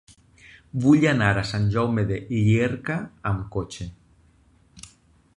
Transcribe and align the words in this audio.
Vull 0.85 1.03
anar 1.09 1.27
a 1.41 1.43
Sant 1.49 1.67
Jaume 1.75 2.05
de 2.11 2.17
Llierca 2.31 2.95
amb 3.33 3.45
cotxe. 3.57 3.87